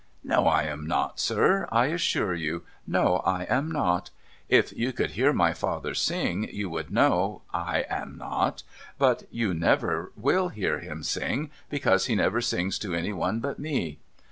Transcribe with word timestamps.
'No, 0.33 0.47
I 0.47 0.63
am 0.63 0.87
not, 0.87 1.19
sir, 1.19 1.67
I 1.71 1.85
assure 1.89 2.33
you. 2.33 2.63
No, 2.87 3.17
I 3.23 3.43
am 3.43 3.69
not. 3.69 4.09
If 4.49 4.73
you 4.75 4.91
could 4.93 5.11
hear 5.11 5.31
my 5.31 5.53
father 5.53 5.93
sing, 5.93 6.49
you 6.51 6.69
w'ould 6.71 6.89
know 6.89 7.43
I 7.53 7.85
am 7.87 8.17
not. 8.17 8.63
But 8.97 9.25
you 9.29 9.53
never 9.53 10.11
will 10.17 10.49
hear 10.49 10.79
him 10.79 11.03
sing, 11.03 11.51
because 11.69 12.07
he 12.07 12.15
never 12.15 12.41
sings 12.41 12.79
to 12.79 12.95
any 12.95 13.13
one 13.13 13.41
but 13.41 13.59
me. 13.59 13.99